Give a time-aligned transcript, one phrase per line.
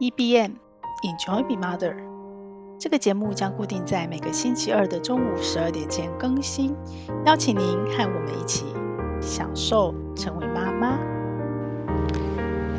[0.00, 0.52] EBM
[1.02, 1.96] Enjoy Being Mother，
[2.78, 6.74] 这个节目将固定在每个星期二的中午十二点前更新，
[7.26, 8.66] 邀请您和我们一起
[9.20, 10.98] 享受成为妈妈。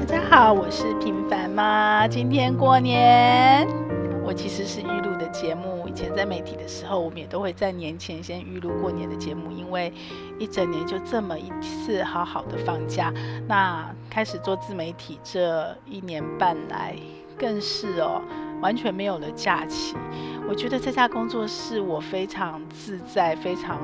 [0.07, 3.67] 大家好，我是平凡妈，今天过年，
[4.29, 5.87] 我其实是预录的节目。
[5.87, 9.91] 以前在媒体的时候，我们也都会在年前先预录过年的节目，因为
[10.37, 13.11] 一整年就这么一次好好的放假。
[13.47, 16.95] 那开始做自媒体这一年半来，
[17.39, 18.21] 更是哦，
[18.61, 19.95] 完全没有了假期。
[20.47, 23.81] 我觉得这家工作是我非常自在、非常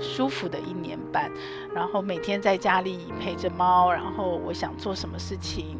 [0.00, 1.30] 舒服的一年半。
[1.72, 5.78] 然后每天在家里陪着猫，然后我想做什么事情，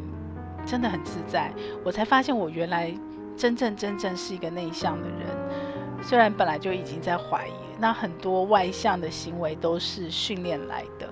[0.65, 1.51] 真的很自在。
[1.83, 2.95] 我才发现我原来
[3.37, 6.03] 真正真正是一个内向的人。
[6.03, 11.11] 虽然本来就已经在怀疑，那很多外向的行为都是训练来的，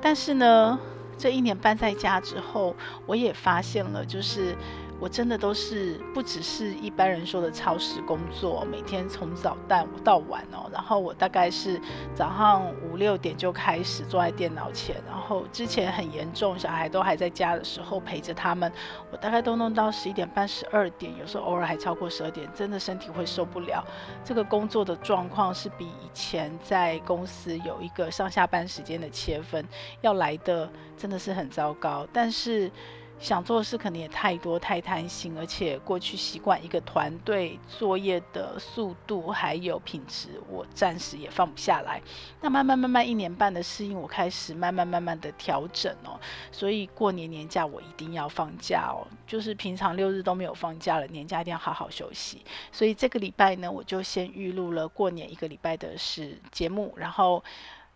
[0.00, 0.78] 但是呢，
[1.16, 2.76] 这一年半在家之后，
[3.06, 4.56] 我也发现了，就是。
[5.00, 10.68] 我真的都是不只是一般人说的超时工作，每天从早到到晚哦。
[10.72, 11.80] 然后我大概是
[12.14, 18.72] 早上五六点就开始坐在电脑前，然后之前很严重，小孩都还在家的时候陪着他们，
[19.12, 23.84] 我大概都弄到十一点半、十二点，有时候偶尔还超过十二点，真的身体会受不了。
[24.24, 29.64] 这个工作的状况是比以前在公司有一个上下班时间的切分
[30.00, 32.04] 要来的，真的是很糟糕。
[32.12, 32.68] 但是。
[33.20, 42.00] 想做的事可能也太多太贪心，而且过去习惯一个团队作业的速度还有品质，我暂时也放不下来。
[42.40, 46.18] 那慢慢慢慢一年半的适应，我开始慢慢慢慢的调整哦。
[46.52, 52.44] 所以过年年假我一定要放假哦，就是平常六日都没有放假了，年假一定要好好休息。
[52.70, 57.42] 所以这个礼拜呢，我就先预录了过年一个礼拜的是节目，然后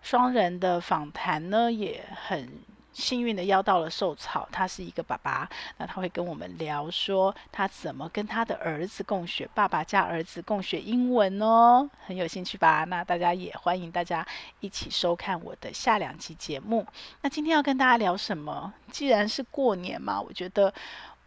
[0.02, 2.48] 双人的访谈呢也很。
[2.92, 5.48] 幸运的邀到了寿草，他是一个爸爸，
[5.78, 12.84] 那他会跟我们聊说他怎么跟他的儿子共学，爸爸加儿子共学英文哦，很有兴趣吧？
[12.84, 14.26] 那大家也欢迎大家
[14.60, 16.86] 一起收看我的下两期节目。
[17.22, 18.72] 那今天要跟大家聊什么？
[18.90, 20.72] 既然是过年嘛，我觉得，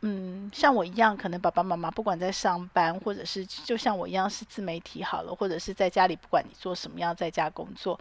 [0.02, 8.00] 嗯，像我一样，可能爸爸妈妈不管在上班，或者是就像我一样是自媒体好了，或者是在家里，不管你做什么样在家工作，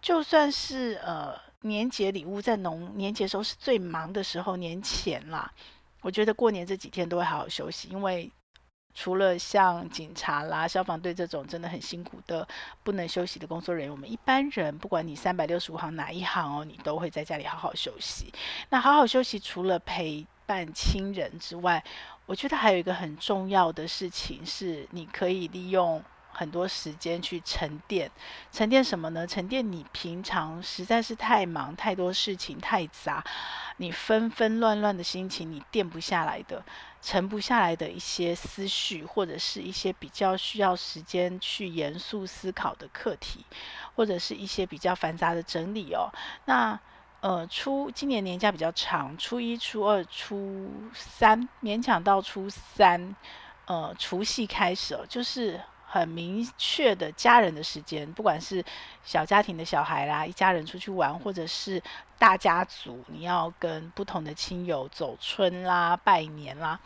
[0.00, 1.46] 就算是呃。
[1.62, 5.52] 年节礼物在农年节时候是最忙的时候，年前啦。
[6.00, 8.30] 我觉得过年这几天都会好好休息，因为
[8.94, 12.46] 除了像警察啦、消防队这种真的很辛苦的
[12.84, 18.32] 不能休息的工作人员，我们一般人，不管你三百六十五行哪一行哦，你都会在家里好好休息。
[18.70, 21.82] 那好好休息，除了陪伴亲人之外，
[22.26, 26.00] 我觉得还有一个很重要的事情是，你可以利用。
[26.38, 28.08] 很多时间去沉淀，
[28.52, 29.26] 沉淀什么呢？
[29.26, 33.24] 沉淀你平常实在是太忙，太多事情太杂，
[33.78, 36.64] 你纷纷乱乱的心情，你垫不下来的，
[37.02, 43.44] 沉不下来的一些思绪，或者是一些比较需要时间去严肃思考的课题，
[43.96, 46.08] 或者是一些比较繁杂的整理哦。
[46.44, 46.78] 那
[47.20, 53.16] 呃，初今年年假比较长，初一、初二、初三，勉强到初三，
[53.66, 55.60] 呃，除夕开始哦，就是。
[55.90, 58.62] 很明确的家人的时间，不管是
[59.02, 61.82] 小家庭的小孩啦，一家人出去玩，或者是
[62.18, 66.78] 大家族，你要跟不同的亲友走春啦、拜年啦，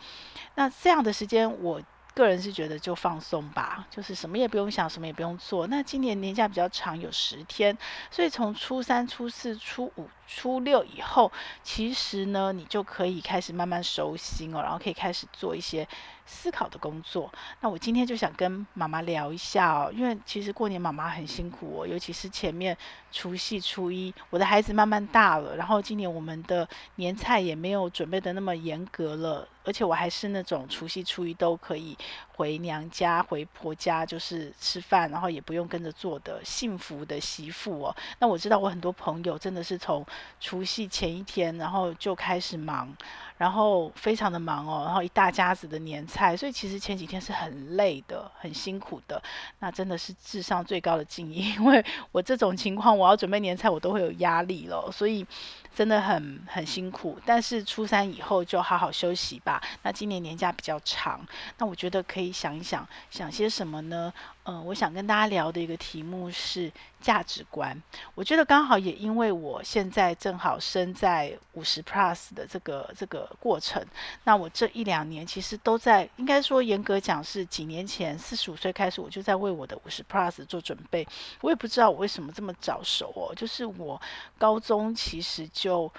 [0.55, 1.81] 那这样的时间，我
[2.13, 5.67] 个人是觉得就放松吧，就是什么也不用想，什么也不用做。
[5.67, 7.77] 那今年年假比较长，有十天，
[8.09, 11.31] 所以从初三、初四、初五、初六以后，
[11.63, 15.87] 其实呢，你就可以开始慢慢收心哦，然后可以开始做一些。
[16.25, 17.29] 思考的工作，
[17.59, 22.75] 那我今天就想跟妈妈聊一下哦，因为其实过年妈妈很辛苦哦，尤其是前面
[23.11, 31.97] 除夕、初一，我的孩子慢慢大了，然后今年我们的年菜也没有准备的那么严格了，而且我还是那种除夕、初一都可以
[32.37, 37.95] 回娘家、回婆家，就是吃饭，然后也不用跟着做的幸福的媳妇哦。
[38.19, 40.05] 那我知道我很多朋友真的是从
[40.39, 42.95] 除夕前一天，然后就开始忙。
[43.37, 49.21] 然后非常的忙哦，然后一大家子的年菜，所以其实前几天是很累的，很辛苦的。
[49.59, 55.25] 那真的是智商最高的敬意， 因为我这种情况，我要准备年菜，我都会有压力了，所以
[55.73, 57.19] 真的很很辛苦。
[57.25, 59.61] 但是初三以后就好好休息吧。
[59.81, 61.25] 那今年年假比较长，
[61.57, 64.13] 那我觉得可以想一想，想些什么呢？
[64.45, 66.69] 嗯、我想跟大家聊的一个题目是
[66.99, 67.81] 价值观。
[68.13, 73.85] 我觉得刚好也因为我现在正好身在五十 plus 的这个这个过程，
[74.23, 81.07] 那我这一两年其实都在，应该说严格讲是几年前四十五岁开始，我就在为我的五十 plus 做准备。
[81.41, 84.01] 我也不知道我为什么这么早熟哦，就是我
[84.37, 85.91] 高中其实就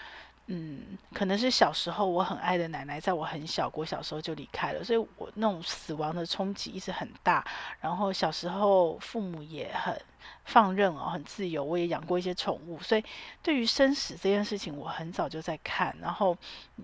[0.46, 7.43] 嗯，可能是小时候我很爱的奶奶，在我很小，我小时候就离开了，所以我那种死亡的冲击一直很大。
[7.81, 9.99] 然后小时候父母也很
[10.44, 11.64] 放任哦，很自由。
[11.64, 13.02] 我也养过一些宠物，所以
[13.43, 16.37] 对于生死这件事情，我很早就在看，然后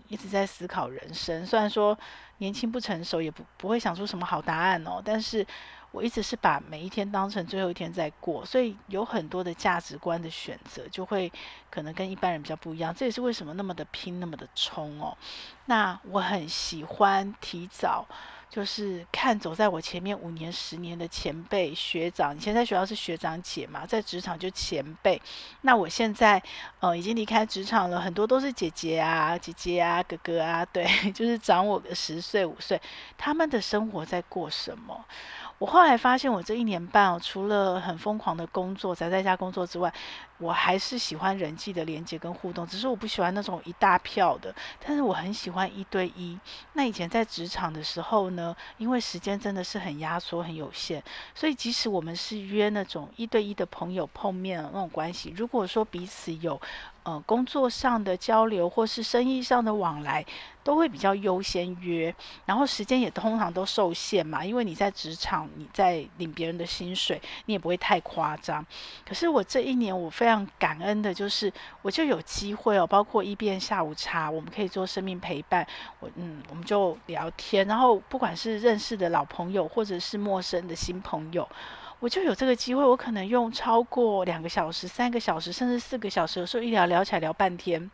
[0.08, 1.46] 一直在思考人生。
[1.46, 1.98] 虽然说
[2.38, 5.46] 年轻不成熟，也不不会想出什么好答案哦，但是。
[5.92, 11.32] 我一直是把每一天当成最后一天在过，所以有很多的价值观的选择就会
[11.68, 12.94] 可能跟一般人比较不一样。
[12.94, 15.16] 这也是为什么那么的拼，那么的冲哦。
[15.66, 18.06] 那我很喜欢提早，
[18.48, 22.36] 就是看走在我前面五年、十年的前辈学长。
[22.36, 25.20] 以前在学校是学长姐嘛，在职场就前辈。
[25.62, 26.40] 那我现在
[26.78, 32.80] 呃已经离开职场了，很多都是姐姐啊、姐姐啊、哥哥啊，对， 就是长我个十岁、五岁。
[33.16, 35.04] 他们的生活在过什么？
[35.60, 39.92] 我后来发现，我这一年半哦，除了很疯狂的工作，宅在家工作之外，
[40.38, 42.66] 我还是喜欢人际的连接跟互动。
[42.66, 46.38] 只是我不喜欢那种一大票的，但是我很喜欢一对一。
[46.72, 51.02] 那以前在职场的时候呢，因为时间真的是很压缩、很有限，
[51.34, 56.58] 所以即使我们是约那种一对一的朋友碰面那种关系，如果说彼此有
[57.10, 60.24] 呃，工作上的交流或是生意上的往来，
[60.62, 62.14] 都会比较优先约，
[62.46, 68.64] 然后时间也通常都受限嘛，因为你在职场，你在领别人的薪水，你也不会太夸张。
[69.04, 71.52] 可是我这一年，我非常感恩的就是，
[71.82, 75.66] 我就有机会哦，包括一边下午茶，我们可以做生命陪伴，
[75.98, 81.48] 我嗯，我们就聊天，然后不管是认识的老朋友，或者是陌生的新朋友。
[82.00, 87.90] 我就有这个机会，我可能用超过两个小时、三个小时，甚至四个小时，有时候一聊聊起来聊半天。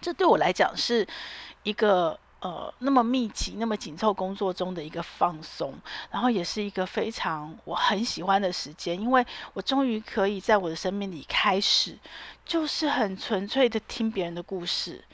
[0.00, 1.04] 这对我来讲是
[1.64, 5.74] 一个呃那么密集、那么紧凑工作中的一个放松，
[6.12, 11.98] 然后也是一个非常我很喜欢的时间，因为我终于可以在我的生命里开始，
[12.44, 15.04] 就是很纯粹的听别人的故事，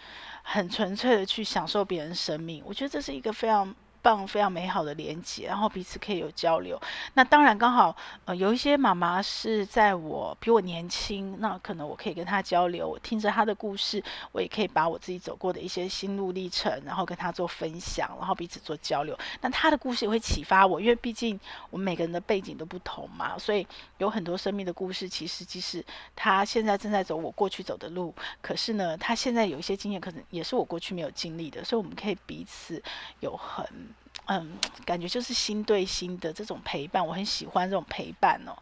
[0.43, 2.63] 很纯粹的去享受别人生命。
[2.67, 3.75] 我觉得这是一个非常。
[4.05, 6.79] 棒，非常美好的连接，然后彼此可以有交流。
[7.15, 7.97] 那当然刚好，
[8.27, 19.19] 呃，有一些妈妈是在我比我年轻，那可能我可以跟她交流，我听着她的故事，我也可以把我自己走过的一些心路历程，然后跟她做分享，然后彼此做交流。
[19.41, 21.41] 那她的故事也会启发我，因为毕竟
[21.71, 23.67] 我们每个人的背景都不同嘛，所以
[23.97, 25.83] 有很多生命的故事，其实即使
[26.15, 32.83] 她现在正在走我过去走的路，可是呢，她现在有一些经验，可能也是我过去没有经历的，所以我们可以彼此
[33.21, 33.94] 有很。
[34.27, 38.57] 嗯，感觉就是心对心的这种陪伴，我很喜欢这种陪伴哦。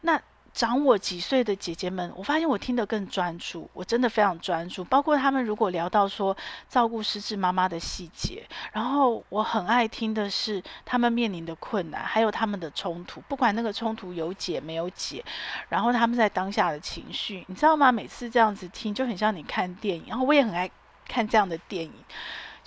[0.00, 0.20] 那
[0.52, 4.82] 长我几岁的姐姐们，我发现我听得更专注，我真的非常专注。
[4.82, 6.36] 包括他们如果聊到说
[6.68, 8.42] 照顾失智妈妈的细节，
[8.72, 15.24] 然后我很爱听的是他们面临的困难，还有他们的冲突，不管那个冲突有解没有解，
[15.68, 17.92] 然后他们在当下的情绪，你知道吗？
[17.92, 20.68] 每次这样子听，就很像你看电影，然后我也很爱
[21.06, 21.92] 看这样的电影。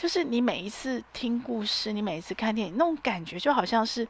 [0.01, 4.07] 就是你每一次听故事，你每一次看电影，那种感觉就好像是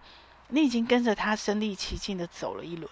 [0.47, 2.89] 你已经跟着他身历其境的走了一轮。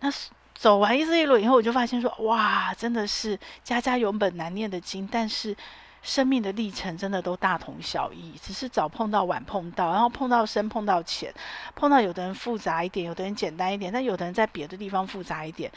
[0.00, 0.12] 那
[0.52, 5.56] 走完一次一轮以后，我就发现说，哇，真的是家家有本难念的经，但是
[6.02, 11.32] 生命的历程真的都大同小异，只是早碰到晚碰到，然后碰到深碰到浅，
[11.76, 15.70] 碰到有的人复杂一点，有的人简单一点，但有的人在别的地方复杂一点。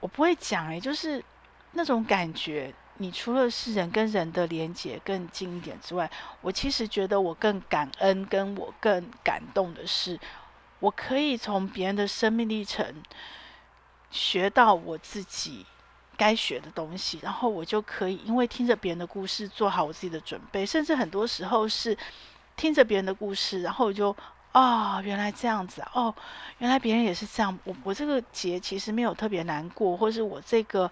[0.00, 1.22] 我不会讲诶，就是
[1.72, 2.72] 那种感觉。
[2.98, 10.18] 你除了是人跟人的连接更近一点之外，我其实觉得我更感恩，跟我更感动的是，
[10.80, 13.02] 我可以从别人的生命历程
[14.10, 15.66] 学到我自己
[16.16, 21.96] 该学的东西，然后我就可以因为听着别人的故事做好我自己的准备，甚至很多时候是
[22.56, 24.16] 听着别人的故事，然后我就
[24.52, 26.14] 哦，原来这样子，哦，
[26.58, 30.90] 原来别人也是这样，我我这个结其实没有特别难过，或是我这个。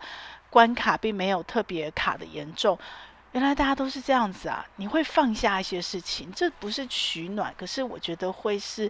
[0.54, 2.78] 关卡并没有特别卡的严重，
[3.32, 4.64] 原来大家都是这样子啊！
[4.76, 8.88] 你会放下一些事情，这不是取暖，可是我觉得会是，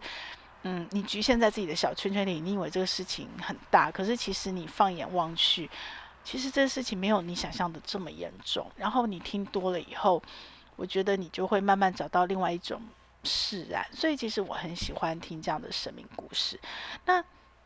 [0.64, 5.70] 嗯，你局限在自己的小圈圈里，你以为这个事情很大，可是其实你放眼望去，
[6.22, 8.70] 其实这个事情没有你想象的这么严重。
[8.76, 10.22] 然后你听多了以后，
[10.76, 12.82] 我觉得你就会慢慢找到另外一种
[13.22, 13.86] 释然。
[13.90, 16.60] 所以其实我很喜欢听这样的生命故事。
[17.06, 17.24] 那。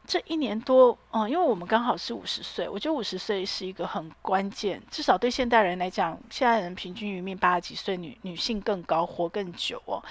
[0.08, 10.02] 这一年多，嗯，因为我们刚好是五十岁，我觉得五十岁是一个很关键，至少对现代人来讲，现代人平均余命八十几岁，女女性更高，活更久哦。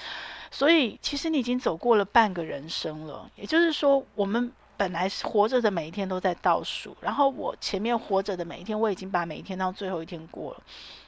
[0.51, 10.62] 所以其实你已经走过了半个人生了，也就是说，我们本来活着的每一天都在倒数，然后我前面活着的每一天，我已经把每一天当最后一天过了。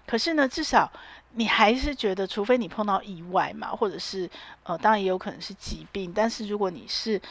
[0.07, 0.91] 可是呢，至少
[1.33, 4.27] 你还是觉得，除非你碰到意外嘛，或者是
[4.63, 7.21] 呃，当然也有可能是疾病，但是如果你是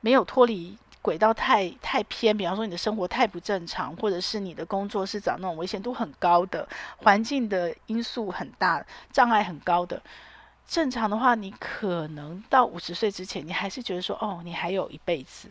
[0.00, 10.02] 没有脱离轨道太太偏，比方说你的生活太不正常，或者是你的工作是找那种危险度很高的环境的因素很大，障碍很高的。
[10.66, 15.48] 正常的话，你可能到五十岁之前，你还是觉得说，哦，你还有一辈子。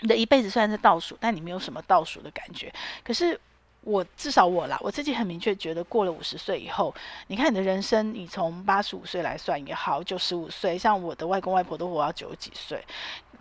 [0.00, 2.72] 你的一辈子虽然是倒数，但你没有什么倒数的感觉。
[3.02, 3.40] 可是
[3.82, 6.94] 我至少我啦，我自己很明确觉得，过了五十岁以后，
[7.26, 12.84] 你看你的人生，你从八十五岁来算也好，九十五岁，像我的外公外婆都活到九十几岁，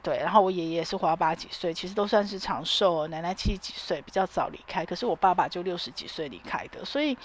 [0.01, 3.07] 对，然后我爷爷是活到八十几岁，其实都算是长寿哦。
[3.07, 7.17] 奶奶七十几岁比较早离开，可是我爸爸就六十几岁离开的，所以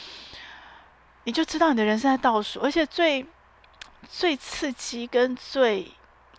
[1.24, 3.26] 你就知道你的人生在倒数，而且最。
[4.08, 5.84] 最刺激跟最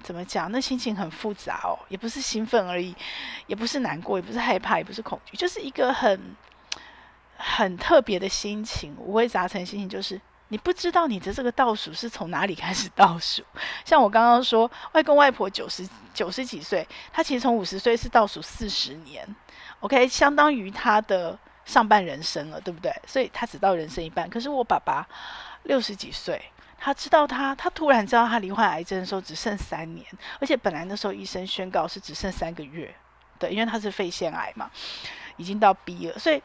[0.01, 0.49] 怎么讲？
[0.53, 2.95] 那心情很复杂哦，也不是兴奋而已，
[3.45, 6.33] 也不是难过，也不是害怕，也不是恐惧，就是一个很
[7.35, 9.89] 很特别的心情，五味杂陈心情。
[9.89, 13.43] 就是你不知道你的这个倒数是从哪里开始倒数。
[13.85, 19.27] 像我刚刚说，外公外婆九十九十几岁，他其实从五十岁是倒数四十年
[19.79, 22.91] ，OK，相当于他的上半人生了，对不对？
[23.05, 24.29] 所以他只到人生一半。
[24.29, 25.07] 可是我爸爸
[25.63, 26.41] 六十几岁。
[26.79, 30.05] 他知道他，他突然知道他罹患癌症的时候只剩三年，
[30.39, 32.93] 而且本来那时候医生宣告是只剩三个月，
[33.39, 34.69] 对，因为他是肺腺癌嘛，
[35.37, 36.39] 已经到 B 了，所以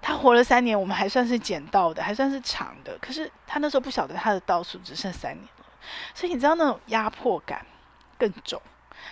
[0.00, 2.96] 他活了三年，我们还算是捡到的，还算是长的。
[3.00, 5.66] 可是他那时候不晓得他的倒数只剩三年了，
[6.14, 7.64] 所以你知道那种压迫感
[8.18, 8.60] 更重。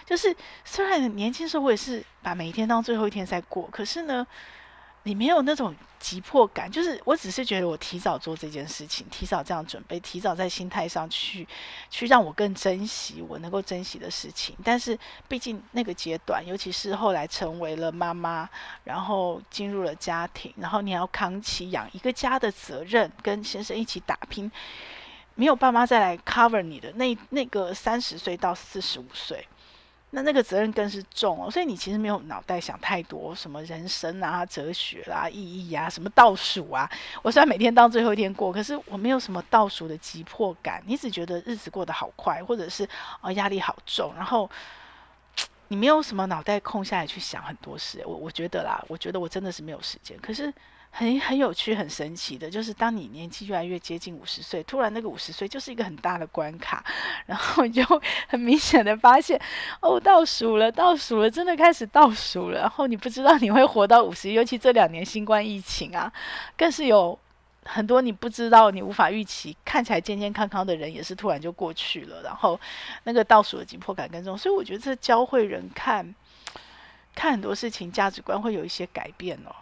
[0.05, 4.27] 就是虽然年轻时候我也是把每一天当最后一天在过，可是呢。
[5.07, 11.47] 你没有那种急迫感，就是我只是觉得我提早做这件事情，提早这样准备，提早在心态上去，
[11.89, 14.57] 去让我更珍惜我能够珍惜的事情。
[14.65, 14.99] 但是
[15.29, 18.51] 毕竟那个阶段，尤其是后来成为了妈妈，
[18.83, 24.51] 然后进入了家庭，然后你要扛起养一个家的责任，跟先生一起打拼，
[25.37, 29.47] 没有爸妈再来 cover 你的那那个三十岁到四十五岁。
[30.11, 35.37] 那那个责任更是重哦，所以你其实没有脑袋想太多，什么人生啊、哲学啦、啊、意
[35.69, 36.91] 义啊、什么倒数啊。
[37.23, 40.83] 我虽然每天当最后一天过，可是我没有什么倒数的急迫感。
[40.87, 42.89] 你只觉得日子过得好快，或者是
[43.21, 44.49] 哦压力好重，然后
[45.69, 48.03] 你没有什么脑袋空下来去想很多事。
[48.07, 50.17] 我我觉得啦，我觉得我真的是没有时间。
[50.21, 50.53] 可是。
[50.99, 56.83] 很很有趣、很神奇的，就是当你年纪越来越接近五十岁，突然那个五十岁就是一个很大的关卡，
[57.27, 57.85] 然后你就
[58.29, 59.39] 很明显的发现，
[59.83, 62.61] 哦，倒数了，倒数了，真的开始倒数了。
[62.61, 66.11] 然后你不知道你会活到五十，尤其这两年新冠疫情啊，
[66.57, 67.19] 更是有
[67.67, 72.23] 很多你不知道、你无法预期，看起来健健康康的人也是突然就过去了。
[72.23, 72.59] 然后
[73.05, 76.15] 那个倒数的紧迫感更重，所以我觉得这教会人看
[77.15, 79.55] 看很多事情，价值观会有一些改变哦。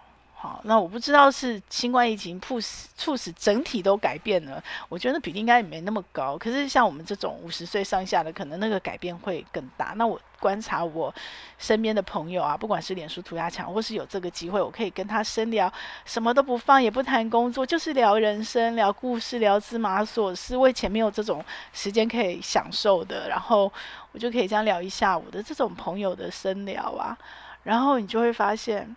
[0.44, 6.36] 好，那我不知道是新冠疫情促使促使整体都改变了，我觉得比例应该也没那么高。
[6.36, 9.94] 可是像我们这种五十岁上下的，可能那个改变会更大。
[9.96, 11.10] 那我观察我
[11.56, 15.72] 身边的朋友啊，不管是脸书涂鸦墙，或是有这个机会，我可以跟他深聊，
[16.04, 20.54] 什么都不放，也不谈工作，就是聊人生、聊故事、聊芝麻琐事。
[20.54, 23.72] 我以前没有这种时间可以享受的，然后
[24.12, 27.16] 我就可以这样聊一下午的这种朋友的深聊啊，
[27.62, 28.94] 然后你就会发现。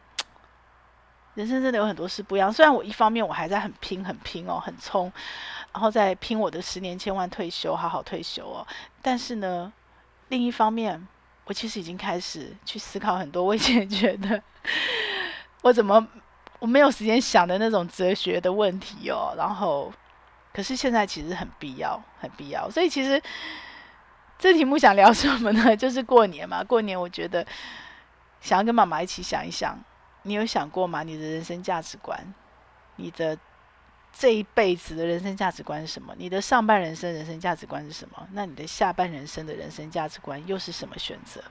[1.38, 2.52] 人生真的有很多事不一样。
[2.52, 5.12] 虽然我一方面我还在很拼、很拼哦，很冲，
[5.72, 8.66] 然后在拼我的十年千万退休，好好退休哦。
[9.04, 9.72] 但是呢，
[10.30, 11.08] 另一方面，
[11.46, 14.42] 我其实已经开始去思考很多我以前觉得
[15.62, 16.08] 我怎么
[16.58, 19.36] 我没有时间想的那种哲学的问题哦。
[19.38, 19.94] 然后，
[20.52, 22.68] 可是现在其实很必要，很必要。
[22.68, 23.22] 所以其实
[24.40, 25.74] 这题目想聊什么呢？
[25.78, 27.46] 就是过年嘛，过年我觉得
[28.42, 29.80] 想要跟妈妈一起想一想。
[30.28, 31.04] 你有想过吗？
[31.04, 32.34] 你的人生价值观，
[32.98, 33.38] 你的
[34.12, 36.14] 这一辈子的人生价值观是什么？
[36.18, 38.28] 你的上半人生人生价值观是什么？
[38.34, 41.42] 那你的下半人生的人生价值观又是什么选择？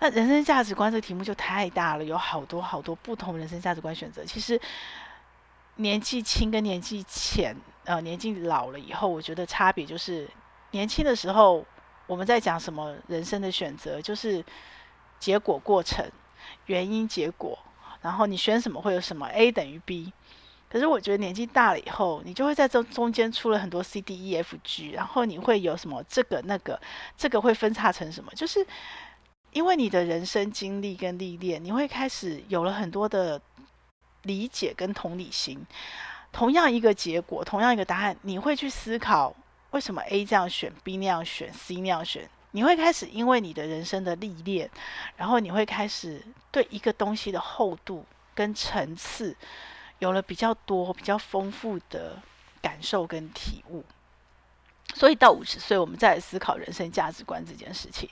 [0.00, 4.24] 那人生价值观这个题目就太大了，有好多好多不同人生价值观选择。
[4.24, 4.60] 其实
[5.76, 7.54] 年纪轻跟年纪浅，
[7.84, 10.28] 呃，年纪老了以后，我觉得差别就是
[10.72, 11.64] 年轻的时候
[12.08, 14.44] 我们在讲什么人生的选择，就是
[15.20, 16.04] 结果过程。
[16.66, 17.58] 原因、结果，
[18.00, 20.12] 然后你选什么会有什么？A 等于 B。
[20.68, 26.80] 可是我觉得年纪大了以后，你就会在这中间出了很多 C、D、E、F、G，然后你会有什么这个那个，
[27.14, 28.32] 这个会分叉成什么？
[28.34, 28.66] 就是
[29.52, 33.38] 因为你的人生经历跟历练，你会开始有了很多的
[34.22, 35.62] 理解跟同理心。
[36.32, 39.36] 同样一个结果，同样一个答案，你会去思考
[39.72, 42.26] 为什么 A 这样选，B 那样选，C 那样选。
[42.52, 44.70] 你会开始因为你的人生的历练，
[45.16, 49.36] 然后你会开始对一个东西的厚度跟层次
[49.98, 52.18] 有了比较多、比较丰富的
[52.60, 53.84] 感受跟体悟。
[54.94, 58.08] 所以到五十岁，我们再来思考人生价值观这件事情，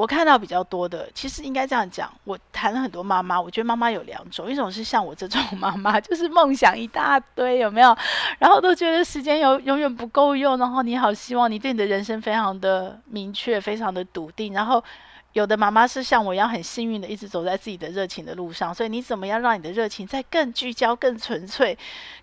[0.00, 7.94] 我看到比较多的，其实应该这样讲，我谈了很多妈妈，我觉得妈妈有两种，一种是像我这种妈妈， 就是梦想一大堆，有没有？
[8.38, 14.82] 然后都觉得时间有永远不够用，然后你好希望你对你的人生非常的明确，非常的笃定，然后。
[15.32, 18.74] 有的妈妈是像我一样很幸运的，一直走在自己的热情的路上。
[18.74, 21.78] 所以你怎么样让你的热情再更聚焦、更纯粹、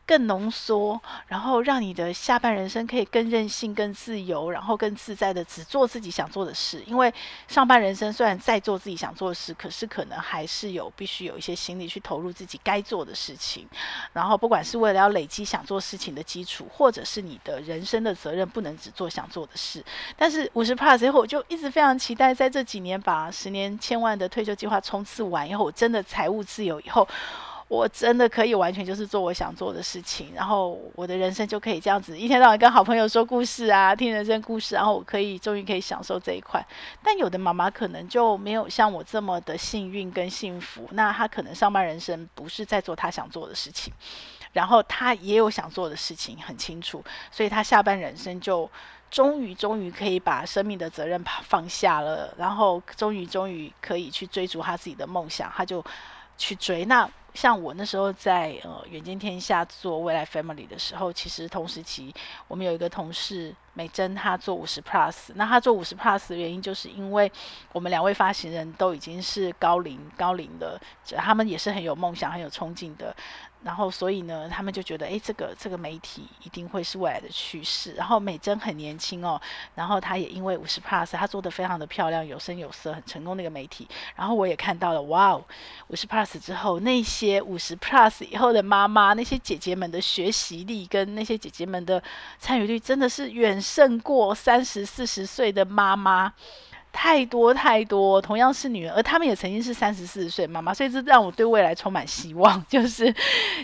[0.06, 6.84] 更浓缩，然后让你的下半人生可以更任性、更自由，然后更自在的只做自己想做的事。
[6.86, 7.14] 因为
[7.48, 13.66] 上半人生虽然在做自己想做的事，可是可能还是有必须有一些心力去投入自己该做的事情。
[14.12, 19.82] 然后不管是为了要累积想做事情的基础，或者是你的人生的责任，不能只做想做的事。
[20.18, 22.97] 但是五十 plus 以后，我就一直非常期待在这几年。
[23.02, 27.08] 把十年千万的退休计划冲刺完以后，我真的财务自由以后，
[27.68, 36.66] 我真的可以完全就是做我想做的事情，然后我的人生就可以这样子一天到晚跟好朋友说故事啊，听人生故事，然后我可以终于可以享受这一块。
[37.04, 43.94] 但有的妈妈可能就没有像我这么的幸运跟幸福，那她可能上半人生不是在做她想做的事情，
[44.54, 48.70] 然后她也有想做的事情很清楚，所以她下半人生就。
[49.10, 55.84] 终于，终于可以把生命的责任放下了，然后终于，终于可以去追逐他自己的梦想，他就
[56.38, 56.86] 去追。
[56.86, 62.14] 那像我那时候在呃远见天下做未来 Family 的时候，其实同时期
[62.48, 67.32] 我们有一个同事美珍，她做五十 Plus，那她做五十 Plus 的原因，就是因为
[67.72, 70.82] 我们两位发行人都已经是高龄高龄的，
[71.16, 73.16] 他们也是很有梦想、很有冲劲的。
[73.64, 77.94] 然后，所以呢，他们就觉得，哎，这个这个媒体一定会是未来的趋势。
[77.94, 79.42] 然后美珍很年轻哦，
[79.76, 83.88] 然后她也因为五十 plus，她做得非常的漂亮，有声有色，很成功的一个媒体。
[84.16, 85.44] 然后我也看到了，哇哦，
[85.88, 92.02] 五十 plus 之后，那些五十 plus 以后的妈妈，那些姐姐们的学习力跟那些姐姐们的
[92.40, 96.32] 参与率，真的是远胜过三十四十岁的妈妈。
[97.00, 103.14] 太多太多，同样是女儿，而他们也曾经是三十四岁妈妈，所以这让我对未来充满希望， 就是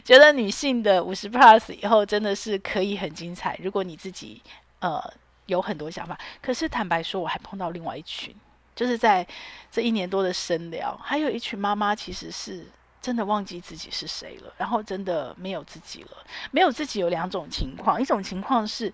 [0.06, 3.60] 觉得女性的五十 plus 以后真的是可以很精彩。
[3.64, 4.40] 如果你自己
[4.82, 5.04] 呃
[5.48, 8.32] 有很多想法，可是坦白说，我还碰到另外一群，
[8.76, 9.26] 就是在
[9.72, 12.64] 这一年多的深聊，还有一群妈妈其实是
[13.02, 16.12] 真的忘记自己是谁了，然后真的没有自己了。
[16.52, 18.94] 没有自己有两种情况，一种情况是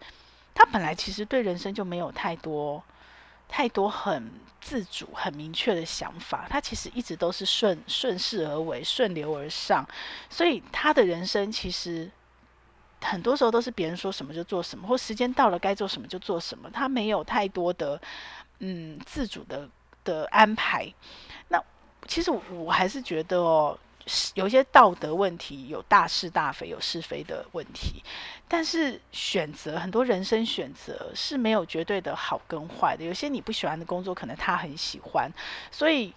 [0.56, 2.82] 她本来其实对人生就没有太多。
[3.50, 4.32] 太多很
[4.62, 9.86] 自主、很明确的想法，他其实一直都是顺顺势而为、顺流而上，
[10.30, 12.10] 所以他的人生其实
[13.02, 18.00] 很多时候都是别人说什么就做什么，或时间到了该做什么就做什么，他没有太多的
[18.60, 19.68] 嗯自主的
[20.06, 20.94] 的安排。
[21.50, 21.62] 那
[22.08, 23.78] 其实我还是觉得哦。
[24.34, 28.04] 有一些道德问题，有大是大非，有是非的问题。
[28.48, 33.04] 但是选择很多人生选择是没有绝对的好跟坏的。
[33.04, 35.32] 有些你不喜欢的工作，可能他很喜欢。
[35.72, 36.14] 所以，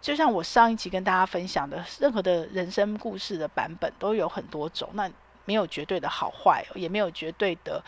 [0.00, 5.10] 就像我上一集跟大家分享的，任何的人生故事的版本都有很多种，那
[5.44, 7.82] 没有绝对的好坏，也没有绝对的。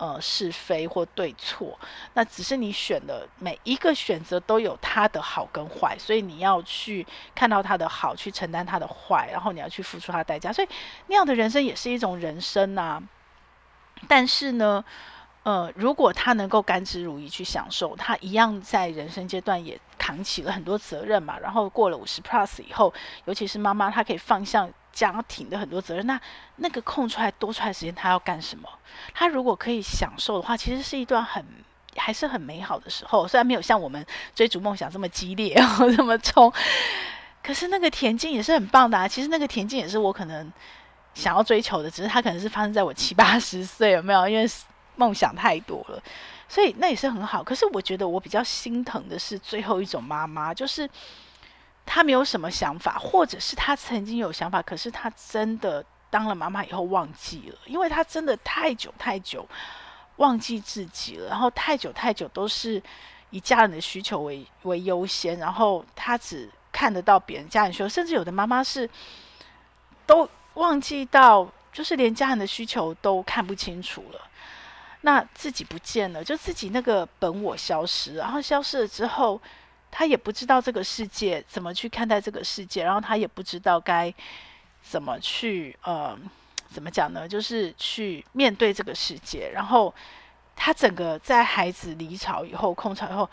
[0.00, 1.78] 呃，是非或对错，
[2.14, 10.68] 那只是你选的每一个选择都有它的好跟坏，所以你要去看到它的好，去承担它的坏，然后你要去付出它的代价，所以
[11.08, 12.98] 那样的人生也是一种人生呐、
[14.08, 14.82] 但是呢，
[15.42, 21.38] 呃，如果他能够甘之如饴去享受，他一样在人生阶段也扛起了很多责任嘛。
[21.38, 22.92] 然后过了五十 plus 以后，
[23.24, 24.68] 尤其是妈妈，她可以放下。
[24.92, 26.20] 家庭的很多责任，那
[26.56, 28.68] 那个空出来多出来时间，他要干什么？
[29.14, 31.42] 他如果可以享受的话，其实是一段很
[31.96, 33.26] 还是很美好的时候。
[33.26, 36.52] 虽然没有像我们追逐梦想这么激烈，然 后这么冲，
[37.40, 39.06] 可是那个田径也是很棒的啊。
[39.06, 40.52] 其实那个田径也是我可能
[41.14, 44.28] 想要追求的，只是它可能是发生在我七八十岁，有没有？
[44.28, 44.44] 因为
[44.96, 46.02] 梦想太多了，
[46.48, 47.42] 所以那也是很好。
[47.42, 50.88] 可是我觉得我比较心疼的是最后一种妈妈，就是。
[51.86, 59.44] 她没有什么想法，或者是她曾经有想法，可是她真的当了妈妈以后忘记了，因为她真的太久太久
[60.16, 62.80] 忘记自己了，然后太久太久都是
[63.30, 68.88] 以家人的需求为为优先，然后他只看得到别人家人需求，甚至有的妈妈是
[70.06, 74.20] 都忘记到，就是连家人的需求都看不清楚了，
[75.02, 79.40] 那自己不见了，就自己那个本我消失，然后消失了之后。
[79.92, 84.14] 他也不知道这个世界怎么去看待这个世界，然后他也不知道该
[84.80, 86.16] 怎么去呃，
[86.72, 87.26] 怎么讲呢？
[87.26, 89.50] 就是去面对这个世界。
[89.52, 89.92] 然后
[90.54, 93.28] 他整个在孩子离巢以后、空巢以后，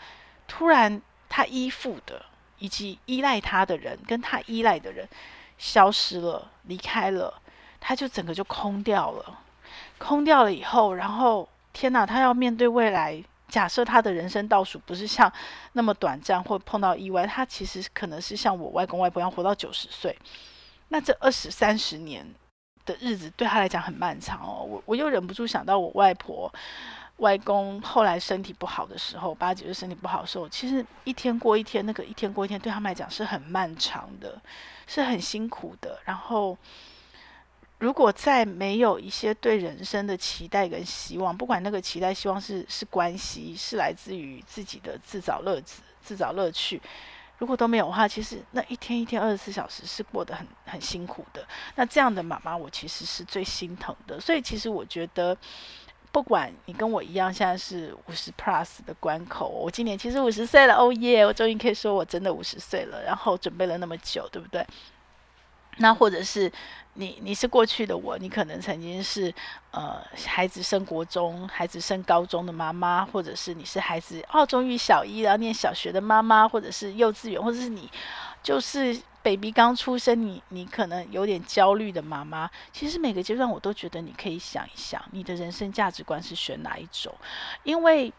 [0.48, 2.20] 突然他依附的
[2.58, 5.08] 以及依赖他的人，跟他依赖的人
[5.58, 7.32] 消失了、离开了，
[7.78, 9.38] 他就整个就空掉了。
[9.96, 15.32] 空掉了以后，然后天哪，他要面对未来假设他的人生倒数不是像
[15.72, 20.16] 那么短暂，或碰到意外，他其实可能是像我外公外婆一样活到九十岁。
[20.88, 22.26] 那这二十三十年
[22.84, 24.64] 的日子对他来讲很漫长哦。
[24.64, 26.52] 我我又忍不住想到我外婆。
[27.18, 34.40] 外公后来身体不好的时候，八九岁身体不好的时候，其实一天过一天，那个一天过一天对他们来讲是很漫长的，
[34.86, 35.98] 是很辛苦的。
[36.04, 36.56] 然后，
[37.78, 46.80] 如果再没有一些对人生的期待跟希望，不管那个期待希望是是关系，是来自于自己的自找乐子、自找乐趣，
[47.38, 51.46] 如果都没有的话，其实那一天一天二十四小时是过得很很辛苦的。
[51.76, 54.20] 那这样的妈妈，我其实是最心疼的。
[54.20, 55.36] 所以，其实我觉得。
[56.10, 61.24] 不管你跟我一样，现在是五十 plus 的关口，我今年其实五十岁了，哦耶！
[61.24, 63.02] 我终于可以说我真的五十岁了。
[63.04, 64.66] 然后准备了那么久，对不对？
[65.76, 66.50] 那或者是
[66.98, 69.32] 你，你是过去的我，你可能曾经是
[69.70, 77.90] 呃孩子升国中、孩子升高中的妈妈，或者是你是孩子哦终于小一然后念小学的妈妈，或者是幼稚园，或者是你
[78.42, 79.00] 就是。
[79.20, 87.14] baby 刚出生，你你可能有点焦虑的妈妈，其实每个阶段我都觉得你可以想一想，你的人生价值观是选哪一种，
[87.64, 88.10] 因为。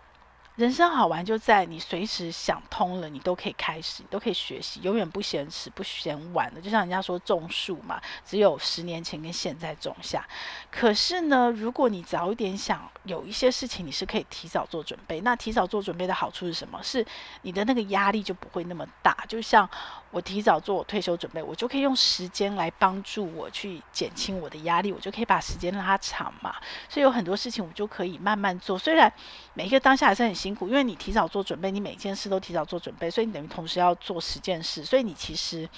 [0.60, 6.60] 人生好玩就在你随时想通了，你都可以开始，你都可以学习，永远不嫌迟，不嫌晚的。
[6.60, 10.28] 就像人家说种树嘛，只有十年前跟现在种下。
[10.70, 15.22] 可是呢，如果你早一点想，有一些事情你是可以提早做准备。
[15.22, 16.78] 那提早做准备的好处是什么？
[16.84, 17.06] 是
[17.44, 19.16] 你的那个压力就不会那么大。
[19.30, 19.68] 就像
[20.12, 26.54] 我提早做我退休准备，我就可以用时间来帮助我去减轻我的压力，我就可以把时间拉长嘛。
[26.90, 29.10] 所以有很多事情我就可以慢慢做，虽然
[29.54, 35.70] 每一个当下还是很辛辛苦，因为你提早做准备，你每件事都提早做准备，所以你等于同时要做十件事，所以你其实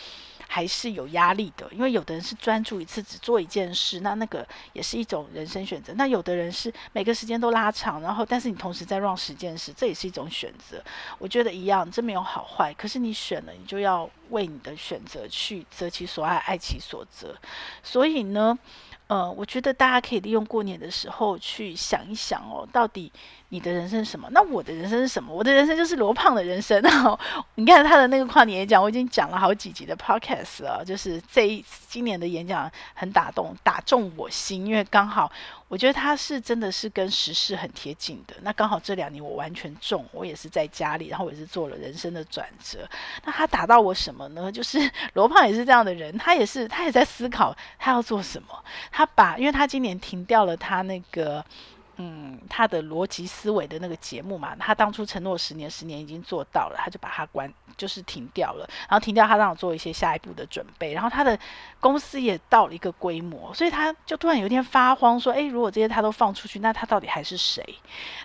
[0.47, 1.67] 还是有压力的。
[1.73, 5.93] 因为有的人是专注一次只做一件事，那那个也是一种人生选择。
[5.95, 10.81] 那有的人是每个时间都拉长，然后但是你同时在 run 十件事，这也是一种选择。
[11.19, 12.73] 我觉得一样，这没有好坏。
[12.77, 17.35] 可是你选了，你就要为你的选择去择其所爱，爱其所择。
[17.83, 18.57] 所以呢，
[19.07, 23.11] 呃，我觉得大家可以利用过年的时候去想一想哦，到底。
[23.53, 24.29] 你的人生是什么？
[24.31, 25.35] 那我的人生是什么？
[25.35, 26.79] 我的人生就是罗胖的人生。
[26.83, 27.19] 然后
[27.55, 30.81] 你看他的那个跨年演讲，我已经讲了好几集的 podcast 了。
[30.85, 35.29] 就是这一今年的演讲很打动，打中我心，因为刚好
[35.67, 38.33] 我觉得他是真的是跟时事很贴近的。
[38.41, 42.89] 那刚好这两年我完全中，我也是在家里，然后我也是做了人生的转折。
[43.25, 44.49] 那他打到我什么呢？
[44.49, 44.79] 就是
[45.11, 48.47] 罗胖也是这样的人，他也是他也在思考他要做什么。
[48.89, 51.43] 他把，因为他今年停掉了他那个。
[52.03, 58.67] 嗯，他的逻辑思维的那个节目嘛，他当初承诺十年，十年已经做到了，他就把它关，就是停掉了。
[58.89, 60.93] 然后停掉，他让我做一些下一步的准备。
[60.93, 61.37] 然后他的
[61.79, 67.63] 公司也到了一个规模，所以他就突然有一天发慌说：“诶，如果这些他都放出去，那他到底还是谁？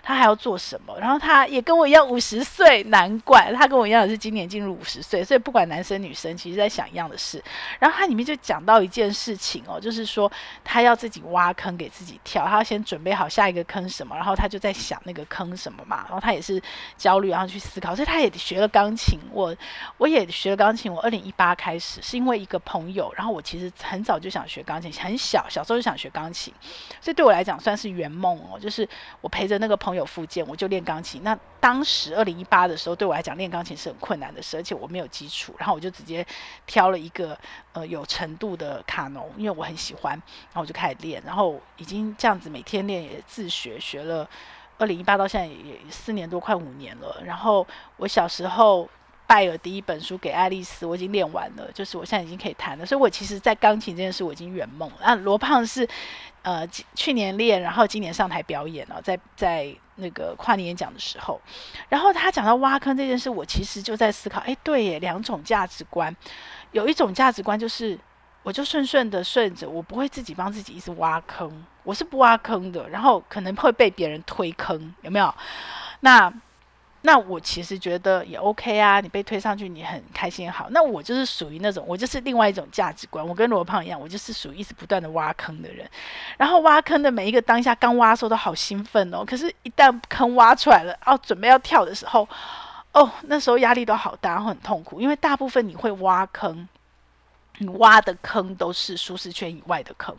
[0.01, 7.43] 他还要做什么？”然后他也跟我一样五十岁，难怪他跟我一样也是今年进入五十岁，所以不管男生女生，其实在想一样的事。
[7.77, 10.31] 然后他里面就讲到一件事情哦，就是说
[10.63, 13.66] 他要自己挖坑给自己跳，他要先准备好下一个。
[13.67, 16.61] 坑什么，然后他就在想那个坑什么嘛，然后他也是
[16.97, 19.19] 焦虑，然后去思考，所以他也学了钢琴。
[19.31, 19.55] 我
[19.97, 26.53] 我也学了钢琴，我二零一八开始是因为一个朋友，然后我其实很早就想学钢琴，很小小时候就想学钢琴，
[26.99, 28.59] 所以对我来讲算是圆梦哦。
[28.59, 28.87] 就是
[29.21, 31.21] 我陪着那个朋友复健，我就练钢琴。
[31.23, 36.25] 那当时二零一八的时候，对我来讲练钢琴是很困难的事，而且我没有基础，然后我就直接
[36.65, 37.37] 挑了一个
[37.73, 44.29] 呃有程度的卡农，因为我很喜欢，然后我就开始练，然后已经这样子每天练也自学学了，
[44.77, 47.21] 二零一八到现在也四年多，快五年了。
[47.25, 47.65] 然后
[47.97, 48.87] 我小时候
[49.25, 52.85] 拜尔第一本书给爱丽丝，我已经练完了，就是我现在已经可以弹了。
[52.85, 54.97] 所以我其实，在钢琴这件事我已经圆梦了。
[55.01, 55.87] 那，罗胖是
[56.43, 61.41] 呃去年练，然后今年上台表演了，在在那个跨年演讲的时候，
[61.89, 66.15] 然后他讲到挖坑这件事，我其实就在思考，哎，对耶，两种价值观，
[66.71, 67.97] 有一种价值观就是。
[68.47, 71.51] 我就顺顺的顺着，我不会自己帮自己一直挖坑，
[71.83, 75.35] 我是不挖坑的，然后可能会被别人推坑，有没有？
[75.99, 76.33] 那
[77.01, 80.69] 那我其实觉得也 OK 啊，你被推上去，你很开心好。
[80.69, 85.85] 那我就是属于那种，我就是另外一种价值观，我跟罗胖一样，我就是属于一直不断的挖坑的人。
[86.37, 92.25] 然后挖坑的每一个当下，刚挖的时候都好兴奋哦，可是，一旦坑挖出来了，哦，准备要跳的时候，
[92.93, 96.65] 哦，那时候压力都好大，很痛苦，因为大部分你会挖坑。
[97.59, 100.15] 你挖的坑都是舒适圈以外的坑，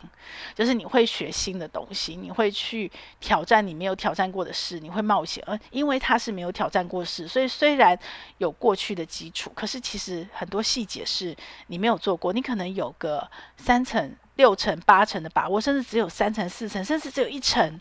[0.53, 5.43] 就是你会学新的东西，你会去挑战你没有挑战过的事，你会冒险。
[5.47, 7.97] 而因为它是没有挑战过事，所以虽然
[8.39, 11.35] 有过去的基础，可是其实很多细节是
[11.67, 12.33] 你没有做过。
[12.33, 17.79] 你可能有个三成、六成、八成的把握，甚至只有三成、四成，甚至只有一成。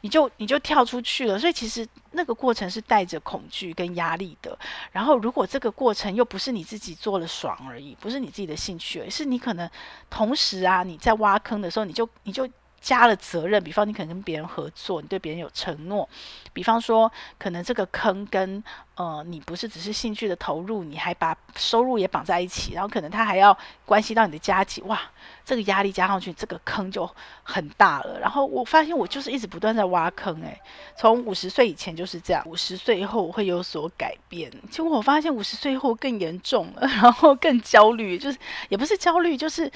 [0.00, 1.38] 你就你就跳出去了。
[1.38, 4.58] 所以其实那个过程是带着恐惧跟压力的。
[4.92, 9.68] 然后如果这个过程又不是你自己做了爽而已，不是你自己的兴趣而，是你可能
[10.08, 12.48] 同时啊，你在挖坑的时候，你就你就。
[12.80, 16.08] 加了责任，比方你可能跟别人合作，你对别人有承诺，
[16.52, 18.62] 比方说可能这个坑跟
[18.94, 24.98] 呃你不是只是兴趣的投入，你还把收入也绑在一起，然后可能他还要关系到你的家计，哇，
[25.44, 27.08] 这个压力加上去，这个坑就
[27.42, 28.18] 很大了。
[28.18, 30.58] 然后我发现我就是一直不断在挖坑，诶，
[30.96, 34.50] 从五十岁以前就是这样，五十岁以后会有所改变。
[34.70, 38.38] 结果我发现五十岁后更严重了， 然后更焦虑，就是
[38.70, 39.70] 也不是焦虑，就是。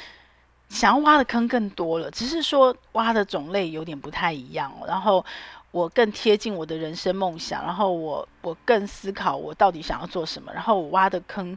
[0.75, 4.71] 想要挖的坑更多了，只是说挖的种类有点不太一样。
[4.87, 5.25] 然后
[5.71, 11.57] 我更贴近我的人生梦想，然后我我更思考我到底想要做什么，然后我挖的坑。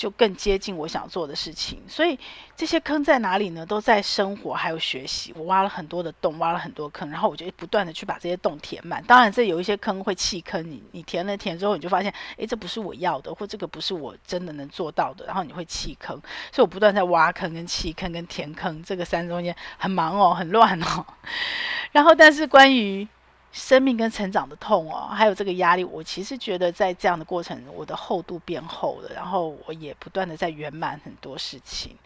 [0.00, 2.18] 就更接近我想做的事情，所以
[2.56, 3.66] 这些坑在哪里呢？
[3.66, 5.30] 都在生活还有学习。
[5.36, 9.04] 我挖了很多的洞，挖了很多坑，然后我就不断的去把这些洞填满。
[9.04, 16.18] 当然，这有一些坑会弃坑，你你填了填之后，你就发现，诶，这不是我要的，或这个不是我真的能做到的，然后你会弃坑。
[16.50, 21.04] 所以我不断在挖坑、跟弃坑、跟填坑，这个三中间很忙哦，很乱哦。
[21.92, 23.06] 然后，但是关于
[23.52, 31.96] 生命跟成长的痛哦，还有这个压力，我其实觉得在这样的过程，我的厚度变厚了，然后我也不断的在圆满很多事情，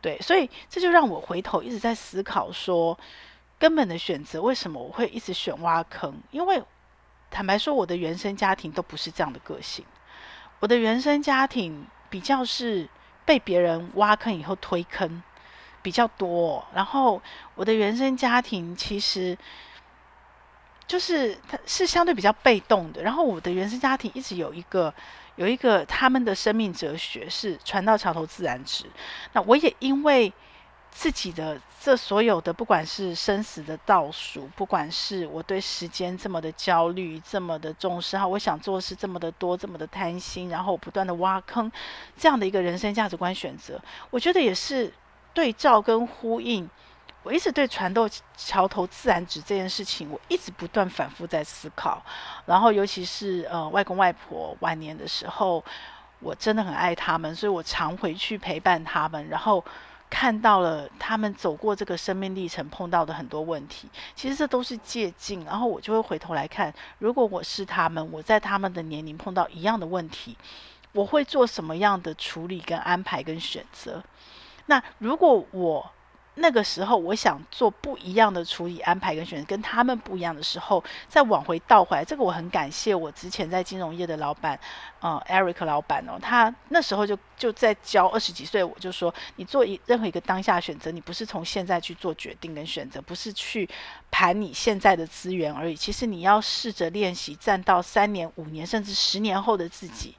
[0.00, 2.98] 对，所以这就让我回头一直在思考说，
[3.60, 6.20] 根本的选择为什么我会一直选挖坑？
[6.32, 6.60] 因为
[7.30, 9.84] 坦白说，我的原生家庭都不是这样的个性，
[10.58, 12.88] 我的原生家庭比较是
[13.24, 15.22] 被别人挖坑以后推坑
[15.80, 17.22] 比较多，然后
[17.54, 19.38] 我的原生家庭其实。
[20.88, 24.92] 就是他是相对比较被动的，然后我的原生家庭一直有一个
[25.36, 28.86] 有一个他们的生命哲学是船到桥头自然直。
[29.34, 30.32] 那我也因为
[30.90, 41.70] 自己的这所有的，不管是生死的倒数，不管是我对时间这么的焦虑，这么的重视，哈，我想做事这么的多，这么的贪心，然后不断的挖坑，
[42.16, 44.90] 这样的一个人生价值观选择，我觉得也是
[45.34, 46.68] 对照跟呼应。
[47.28, 52.02] 我一直对船到桥头自然直这件事情，我一直不断反复在思考。
[52.46, 55.62] 然后，尤其是呃外公外婆晚年的时候，
[56.20, 59.28] 我真的很爱他们，所以我常回去陪伴他们。
[59.28, 59.62] 然后
[60.08, 65.44] 看到了他们走过这个生命历程碰到的很多问题，其实这都是借镜。
[65.44, 70.34] 然后我就会回头来看，如果我是他们，我在他们的年龄碰到一样的问题，
[70.92, 74.02] 我会做什么样的处理、跟安排、跟选择？
[74.64, 75.90] 那如果我
[76.40, 84.58] 那个时候，我想做不一样的处理安排跟选择，跟他们不一样的时候，再往回倒回来，这个我很感谢我之前在金融业的老板，
[85.00, 93.68] 呃，Eric 老板哦，他那时候就就在教二十几岁，我就说，你做一任何一个当下选择，你不是从现在去做决定跟选择，不是去
[94.10, 100.14] 盘你现在的资源而已，其实你要试着练习站到三年、五年甚至十年后的自己，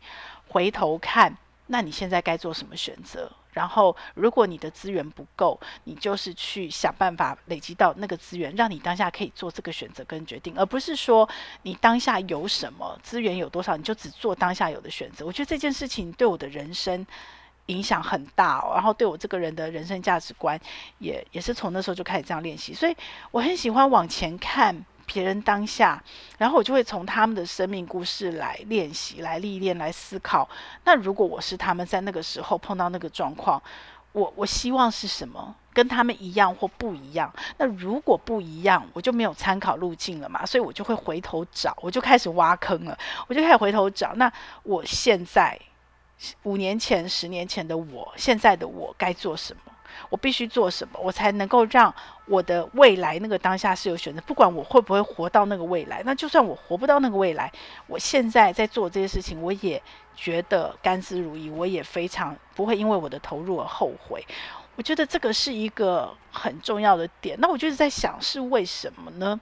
[0.50, 3.32] 回头看，那你现在该做什么选择？
[3.52, 11.28] 然后，如果你的资源不够，你就是去想办法累积到那个资源，让你当下可以做这个选择跟决定，而不是说
[11.64, 15.26] 你当下有什么资源有多少，你就只做当下有的选择。
[15.26, 17.06] 我觉得这件事情对我的人生
[17.66, 20.60] 影响很大，然后对我这个人的人生价值观
[21.00, 22.96] 也也是从那时候就开始这样练习，所以
[23.32, 24.86] 我很喜欢往前看。
[25.12, 26.02] 别人当下，
[26.38, 30.48] 然后我就会从他们的生命故事来练习、来历练、来思考。
[30.84, 33.60] 那如果我是他们在那个时候碰到那个状况，
[34.12, 35.56] 我我希望是什么？
[35.74, 37.34] 跟他们一样或不一样？
[37.58, 42.96] 那如果不一样，我就没有参考路径了嘛，所以我就会回头找，我就开始挖坑了，
[43.28, 44.14] 我就开始回头找。
[44.16, 45.58] 那我现在
[46.44, 49.69] 五年前、十年前的我，现在的我该做什么？
[50.10, 51.94] 我必须做什么，我才能够让
[52.26, 54.22] 我的未来那个当下是有选择？
[54.22, 57.52] 不管我会不会活到那个未来，那就算我活不到那个未来，
[57.88, 59.82] 我现在在做这些事情，我也
[60.16, 64.26] 觉得甘之如饴，我也非常不会因为我的投入而后悔。
[64.76, 67.38] 我觉得这个是一个很重要的点。
[67.42, 69.40] 那我就是在想，是为什么呢？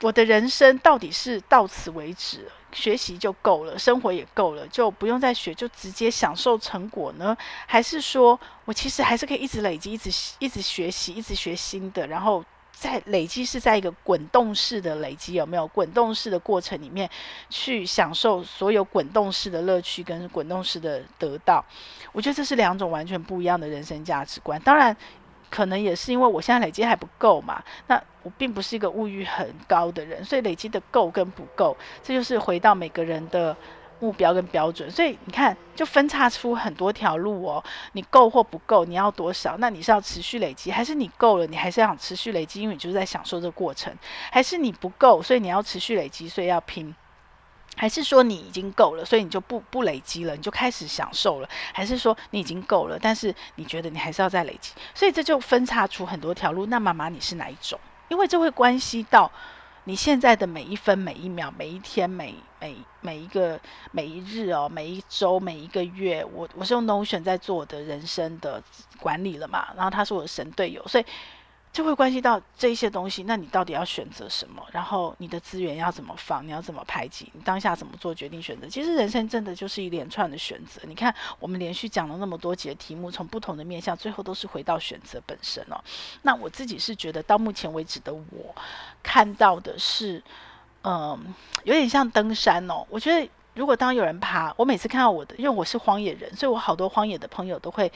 [0.00, 7.36] 我的人生到底是到此为止，学习就够了，生活也够了，就不用再学，就直接享受成果呢？
[7.66, 17.08] 还是说我其实还是可以一直累积，一直一直学习，一直学新的，然后在累积是在一个滚动式的累积，有没有滚动式的过程里面
[17.48, 21.64] 去享受所有滚动式的乐趣跟滚动式的得到？
[22.12, 24.60] 我觉得这是两种完全不一样的人生价值观。
[24.62, 24.96] 当然。
[25.50, 33.56] 可能也是因为我现在累积还不够嘛，那我并不是一个物欲很高的人，所以累积的够跟不够，这就是回到每个人的
[34.00, 37.62] 目标跟标准，所以你看，就分叉出很多条路哦。
[37.92, 39.56] 你够或不够，你要多少？
[39.58, 42.62] 那你是要持续累积，还是你够了，你还是想持续累积？
[42.62, 43.92] 因为你就是在享受这个过程，
[44.30, 46.94] 还是你不够，所以你要持续累积，所以要拼？
[47.78, 51.48] 还是说你已经够了，所以你就不不累积了，你就开始享受了？
[51.72, 54.72] 还是说你已经够了，但是你觉得你还是要再累积？
[54.94, 56.66] 所以这就分叉出很多条路。
[56.66, 57.78] 那妈妈你是哪一种？
[58.08, 59.30] 因为这会关系到。
[59.84, 63.58] 你现在的每一分每一秒，每一天每每每一个
[63.90, 68.62] 每一日哦，每一周每一个月，我我是用 Notion 在做我的人生的
[69.00, 71.06] 管理了嘛，然后他是我的神队友，所以。
[71.78, 74.60] 就会关系到这些东西，那你到底要选择什么？
[74.72, 76.44] 然后你的资源要怎么放？
[76.44, 77.30] 你要怎么排挤？
[77.32, 78.66] 你当下怎么做决定选择？
[78.66, 80.80] 其实人生真的就是一连串的选择。
[80.88, 85.78] 你看，我们连续讲了那么多节题目，从不同的面向，最后都是回到选择本身哦。
[86.22, 88.52] 那我自己是觉得，到目前为止的我
[89.00, 90.20] 看到的是，
[90.82, 92.84] 嗯，有点像登山哦。
[92.90, 97.92] 我觉得，如果当有人爬，我每次看到我的，因为我是荒野人，所以我好多荒野的朋友都会。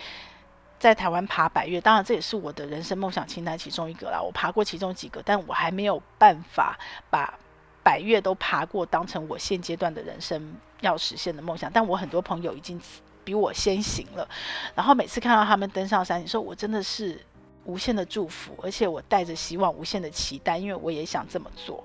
[0.82, 4.20] 在台湾爬百岳，当然这也是我的人生梦想清单其中一个啦。
[4.20, 6.76] 我爬过其中几个，但我还没有办法
[7.08, 7.38] 把
[7.84, 11.70] 百岳都爬过，当成我现阶段的人生要实现的梦想。
[11.72, 12.80] 但我很多朋友已经
[13.22, 14.28] 比我先行了，
[14.74, 17.24] 然后每次看到他们登上山，你说我真的是
[17.64, 21.84] 无限的祝福，而且我带着希望、无限的期待，因为我也想这么做。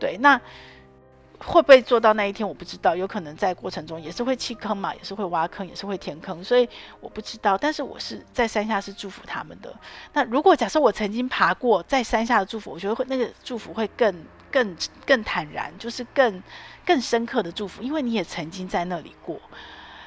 [0.00, 0.40] 对，那。
[1.38, 2.46] 会不会做到那一天？
[2.46, 6.68] 我不知道，有可能在过程中也是会弃坑嘛，也是会挖坑，也是会填坑，所以
[7.00, 7.56] 我不知道。
[7.58, 9.74] 但是我是在山下是祝福他们的。
[10.12, 16.42] 那如果假设我曾经爬过在山下的祝福，我觉得会那个祝福会更更更坦然，就是更
[16.84, 19.40] 更深刻的祝福，因为你也曾经在那里过。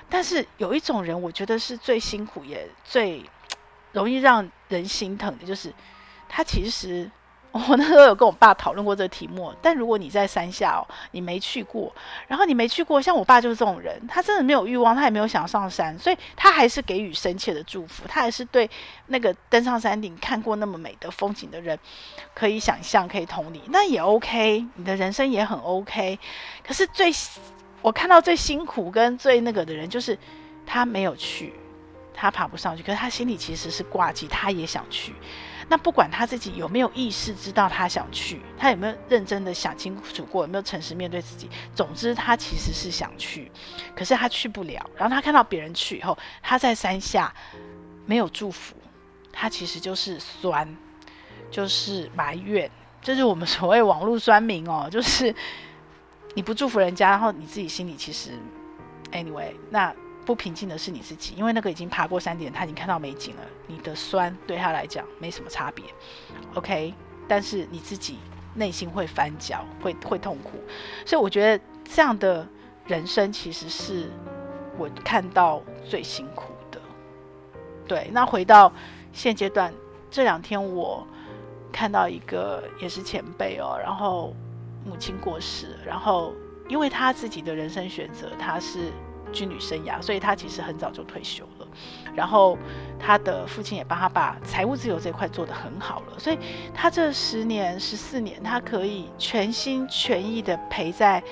[0.10, 3.24] 但是有一种人，我觉得是最辛苦也最
[3.92, 5.74] 容易让人心疼的，就是
[6.28, 7.10] 他其实。
[7.52, 11.92] 我那时候有跟我爸讨论过这个题目，但如果你在山下哦，你没去过，
[12.28, 18.70] 然后你没去过，像我爸就是这种人，他真的没有欲望，他也没有想上山，所以他还是给予深切的祝福，他还是对
[19.08, 21.78] 那个登上山顶看过那么美的风景的人
[22.36, 26.20] 可以想象，可以同理，那也 OK，你的人生也很 OK。
[26.64, 27.12] 可是最
[27.82, 30.16] 我看到最辛苦跟最那个的人，就是
[30.68, 31.54] 他没有去，
[32.14, 35.16] 他爬不上去，可是他心里其实是挂记，他也想去。
[35.70, 43.52] 那不管他自己有没有意识知道他想去，他有没有认真的想清楚过，有没有诚实面对自己，总之他其实是想去，
[43.96, 44.90] 可是他去不了。
[44.98, 47.32] 然后他看到别人去以后，他在山下
[48.08, 48.76] 没有祝福，
[49.32, 50.76] 他其实就是酸，
[51.52, 52.70] 就是埋怨，
[53.02, 55.34] 就是我们所谓网络酸民哦，就是
[56.34, 58.32] 你不祝福人家，然后你自己心里其实
[59.12, 59.96] ，anyway，那。
[60.30, 63.42] 不平静的是你自己，因为那个已经爬过山顶，他已经看到美景了。
[63.66, 65.84] 你的酸对他来讲没什么差别
[66.54, 66.94] ，OK？
[67.28, 68.20] 但是你自己
[68.54, 70.52] 内心会翻搅，会会痛苦。
[71.04, 72.48] 所以我觉得这样的
[72.86, 74.12] 人生其实是
[74.78, 76.80] 我看到最辛苦的。
[77.88, 78.72] 对，那回到
[79.12, 79.74] 现阶段，
[80.12, 81.08] 这两天我
[81.72, 84.36] 看到一个也是前辈哦，然后
[84.86, 86.36] 母亲过世，然后
[86.68, 88.92] 因为他自己的人生选择，他是。
[89.32, 91.68] 军旅生涯，所以他其实很早就退休了。
[92.16, 92.58] 然后
[93.00, 96.38] 他的父亲也帮他把财务自由这块做得很好了，所以
[96.74, 101.24] 他这十年、十四年，他可以全心全意的陪在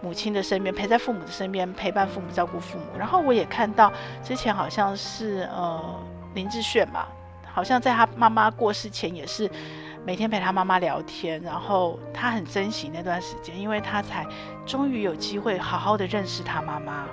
[0.00, 2.84] 母亲的身边，陪在父母的身边，陪伴父母，照顾父母。
[2.98, 6.00] 然后我也看到之前好像是呃
[6.34, 7.06] 林志炫嘛，
[7.52, 9.50] 好像在他妈妈过世前也是
[10.06, 14.24] 每天陪他妈妈聊天，然后他很珍惜那段时间，因为他才
[14.64, 17.06] 终于有机会好好的认识他妈妈。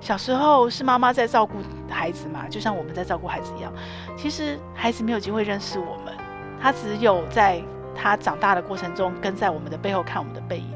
[0.00, 1.58] 小时候是妈妈在照顾
[1.88, 3.72] 孩子嘛，就像我们在照顾孩子一样。
[4.16, 6.14] 其实孩子没有机会认识我们，
[6.60, 7.62] 他只有在
[7.94, 10.74] 他长大的过程中跟在我们的背后看我们的背影。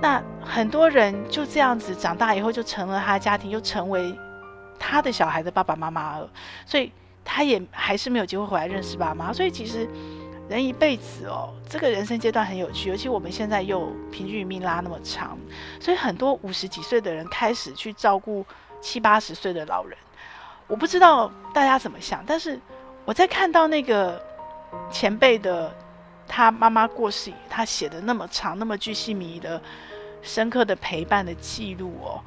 [0.00, 4.16] 那很多人就这样子长大以后就成了他家庭，又成为
[4.78, 6.30] 他的小孩的爸爸妈妈了，
[6.64, 6.92] 所以
[7.24, 9.32] 他也还是没有机会回来认识爸妈。
[9.32, 9.88] 所以其实。
[10.48, 15.36] 人一辈子哦，这个人生阶段很有趣，尤其我们现在又平均命拉那么长，
[15.78, 18.44] 所以很多五十几岁的人开始去照顾
[18.80, 19.96] 七八十岁的老人。
[20.66, 22.58] 我不知道大家怎么想，但是
[23.04, 24.18] 我在看到那个
[24.90, 25.70] 前辈的
[26.26, 29.60] 他妈妈过世，他写的那么长、那么巨细靡遗的、
[30.22, 32.24] 深刻的陪伴的记录哦，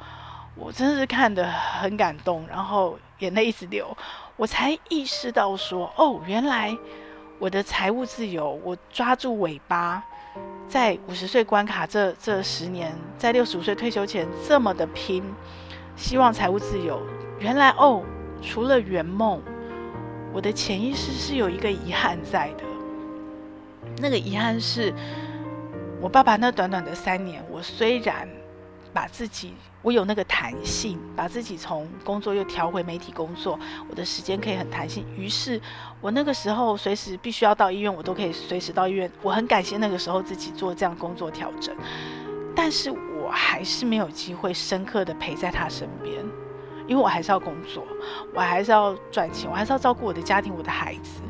[0.56, 3.98] 我真是看得很感动，然后眼泪一直流，
[4.38, 6.78] 我才意识到说，哦，原来。
[7.42, 10.04] 我的财务自由，我抓住尾巴，
[10.70, 15.24] 在五十岁关卡这这十年，在六十五岁退休前这么的拼，
[15.96, 17.02] 希望财务自由。
[17.40, 18.04] 原来哦，
[18.44, 19.42] 除了圆梦，
[20.32, 22.64] 我的潜意识是有一个遗憾在的。
[23.98, 24.94] 那个遗憾是，
[26.00, 28.30] 我爸爸那短短的三年，我虽然
[28.94, 35.06] 把自己，我有那个弹性，把自己从工作又调回媒体工作，我的时间可以很弹性。
[35.16, 35.60] 于是，
[36.02, 39.10] 我那个时候随时必须要到医院，我都可以随时到医院。
[39.22, 41.76] 我很感谢那个时候自己做这样工作调整，
[42.56, 46.24] 但是我还是没有机会深刻的陪在他身边，
[46.86, 47.88] 因为我还是要工作，
[48.34, 51.22] 我还是要赚钱，我还是要照顾我的家庭，我的孩子。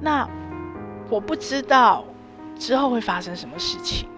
[0.00, 0.28] 那
[1.08, 2.04] 我不知道
[2.58, 4.08] 之后会发生什么事情。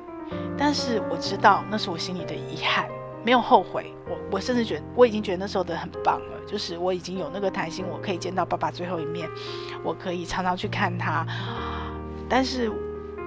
[0.56, 2.86] 但是我知道那是我心里的遗憾，
[3.24, 3.92] 没有后悔。
[4.08, 9.28] 我我甚至觉得我已经觉得那时候的很棒了，就是我已经有那个弹性，我可以见到爸爸最后一面，
[9.82, 11.26] 我可以常常去看他。
[12.28, 12.70] 但是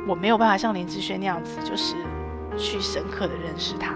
[0.08, 1.96] 我没有办法像林志炫那样子，就是
[2.58, 3.94] 去深刻的认识他，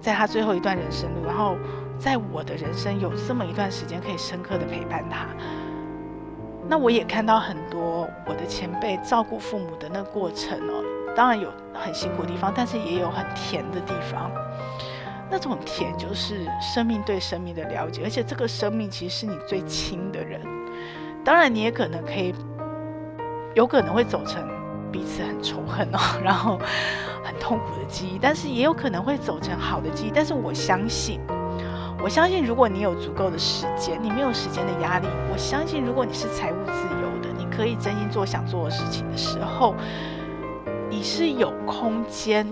[0.00, 1.56] 在他最后一段人生路，然后
[1.98, 5.26] 在我的人生有这么一段时间可以深刻的陪伴他。
[6.66, 10.82] 那我也看到很多我的前辈照顾父母的那个过程哦。
[11.14, 14.30] 当然有很辛苦的地方，但是也有很甜的地方。
[15.30, 20.40] 那种甜就是生命对生命的了解，而且这个生命其实是你最亲的人。
[21.24, 22.34] 当然，你也可能可以，
[23.54, 24.46] 有可能会走成
[24.92, 26.58] 彼此很仇恨哦， 然后
[27.24, 30.12] 很痛苦的记忆，但是也有可能会走成好的记忆。
[30.14, 31.18] 但是我相信，
[32.00, 39.74] 我相信如果你有足够的时间，你没有时间的压力，我相信如果你是财务自由的，你可以真心做想做的事情的时候。
[40.90, 42.46] 你是有空间、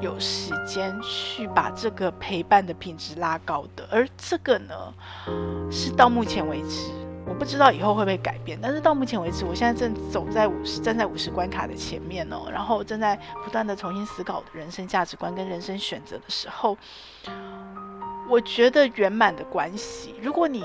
[0.00, 4.94] 有时间去把这个陪伴的品质拉高的，而这个呢，
[5.70, 6.90] 是到目前为止，
[7.26, 8.58] 我不知道以后会不会改变。
[8.62, 16.76] 但是到目前为止，我现在正走在五十，站在五十关卡的前面哦，然后正在不断的重新思考人生价值观跟人生选择的时候，
[18.30, 20.62] 我觉得圆满的关系，如果你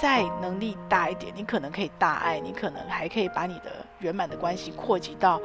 [0.00, 3.70] 再能力大一点，你可能可以大爱，你可能还可以把你的
[4.00, 5.40] 圆满的关系扩及到。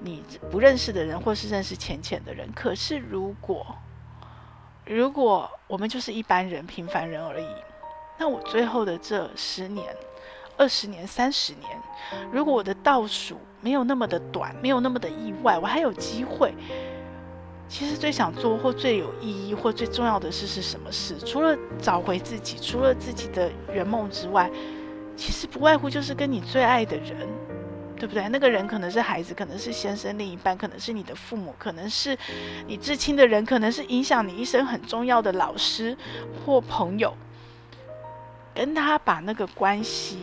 [0.00, 3.66] 你不认识的人，或是认识浅浅的人，可是如果
[4.86, 7.46] 如果我们就是一般人、平凡人而已，
[8.18, 9.94] 那我最后的这十年、
[10.56, 11.70] 二十年、三十年，
[12.32, 16.54] 如果我的倒数没有那么的短，没有那么的意外，我还有机会。
[17.68, 21.16] 其实最想做或最有意义或最重要的事是什么事？
[21.20, 24.50] 除了找回自己，除了自己的圆梦之外，
[25.16, 27.28] 其实不外乎就是跟你最爱的人。
[28.00, 28.26] 对不对？
[28.30, 32.16] 那个人可能是孩子，可能是先生另一半，可能是你的父母，可能是
[32.66, 35.94] 你至亲的人，可能是影响你一生很重要的老师
[36.42, 37.14] 或朋友，
[38.54, 40.18] 跟他把那个关系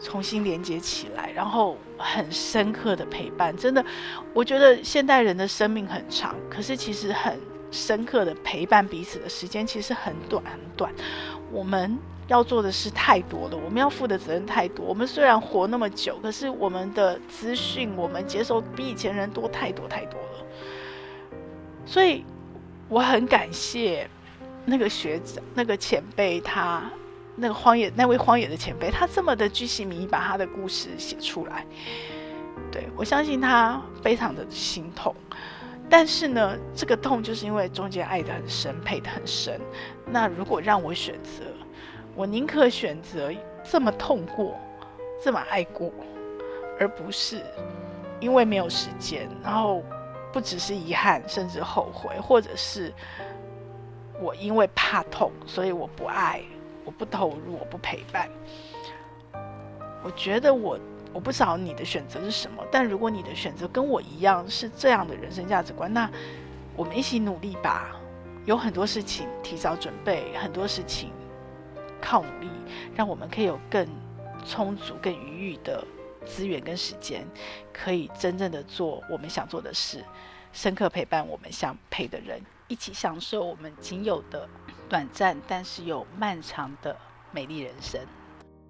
[0.00, 3.56] 重新连接起来，然后很深刻的陪伴。
[3.56, 3.84] 真的，
[4.32, 7.36] 我觉得现代人的生命很长，可是其实很
[7.72, 10.92] 深刻的陪伴彼此的时间其实很短很短。
[11.50, 11.98] 我们。
[12.28, 14.86] 要做的事太多了，我们要负的责任太多。
[14.86, 20.46] 我们虽然活那么久，可是我们的资讯，我们接受比以前人多太多太多了。
[21.84, 22.24] 所以
[22.88, 24.08] 我很感谢
[24.64, 26.82] 那个学长、那个前辈，他
[27.36, 31.66] 那个荒野那位荒野的前辈，他这么的巨细靡遗把他的故事写出来。
[32.70, 35.14] 对，我相信他非常的心痛，
[35.90, 39.60] 但是呢，这个痛就是因为中间爱的很深，配的很深。
[40.06, 41.44] 那如果让我选择，
[42.14, 43.30] 我宁可选择
[43.64, 44.54] 这么痛过，
[45.24, 45.90] 这么爱过，
[46.78, 47.42] 而不是
[48.20, 49.82] 因为没有时间，然后
[50.32, 52.92] 不只是遗憾，甚至后悔，或者是
[54.20, 56.42] 我因为怕痛，所以我不爱，
[56.84, 58.28] 我不投入，我不陪伴。
[60.04, 60.78] 我觉得我
[61.12, 66.10] 我不知道你的选择是什么，但如果你的选择跟我一样是这样的人生价值观，那
[66.76, 67.96] 我们一起努力吧。
[68.44, 71.12] 有很多事情提早准备，很多事情。
[72.02, 72.50] 靠努力，
[72.94, 73.88] 让我们可以有更
[74.44, 75.82] 充足、更余裕的
[76.26, 77.24] 资源跟时间，
[77.72, 80.04] 可以真正的做我们想做的事，
[80.52, 84.48] 深刻陪伴我们想陪的人，一起享受我们仅有的
[84.88, 86.96] 短暂但是有漫长的
[87.30, 88.00] 美丽人生。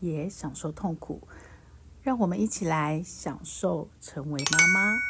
[0.00, 1.22] 也享受痛苦，
[2.02, 5.09] 让我们一起来享受成为妈妈。